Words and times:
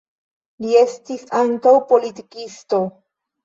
Li 0.65 0.79
estis 0.79 1.29
ankaŭ 1.43 1.77
politikisto. 1.95 2.85